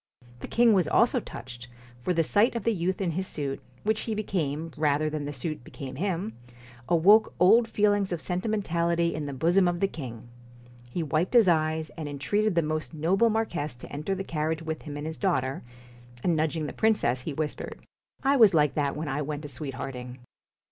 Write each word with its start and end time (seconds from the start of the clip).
The 0.39 0.47
king 0.47 0.73
was 0.73 0.87
also 0.87 1.19
touched, 1.19 1.67
for 2.01 2.11
the 2.11 2.23
sight 2.23 2.55
of 2.55 2.63
the 2.63 2.73
youth 2.73 3.01
in 3.01 3.15
this 3.15 3.27
suit 3.27 3.61
which 3.83 3.99
he 4.01 4.15
became, 4.15 4.71
rather 4.75 5.11
than 5.11 5.25
the 5.25 5.31
suit 5.31 5.63
became 5.63 5.95
him 5.97 6.35
awoke 6.89 7.35
old 7.39 7.67
feelings 7.67 8.11
of 8.11 8.19
senti 8.19 8.47
B 8.47 8.53
17 8.53 8.61
PUSS 8.63 8.69
IN 8.73 8.73
mentality 8.73 9.13
in 9.13 9.25
the 9.27 9.33
bosom 9.33 9.67
of 9.67 9.79
the 9.79 9.87
king; 9.87 10.27
he 10.89 11.03
wiped 11.03 11.35
his 11.35 11.45
BOOTS 11.45 11.49
eyes, 11.53 11.89
and 11.91 12.09
entreated 12.09 12.55
the 12.55 12.63
most 12.63 12.95
noble 12.95 13.29
marquess 13.29 13.75
to 13.75 13.91
enter 13.93 14.15
the 14.15 14.23
carriage 14.23 14.63
with 14.63 14.81
him 14.81 14.97
and 14.97 15.05
his 15.05 15.17
daughter; 15.17 15.61
and 16.23 16.35
nudging 16.35 16.65
the 16.65 16.73
princess, 16.73 17.21
he 17.21 17.33
whispered:' 17.33 17.85
I 18.23 18.37
was 18.37 18.55
like 18.55 18.73
that 18.73 18.95
when 18.95 19.07
I 19.07 19.21
went 19.21 19.45
a 19.45 19.47
sweethearting.' 19.47 20.17